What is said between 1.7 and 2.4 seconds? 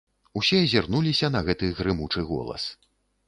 грымучы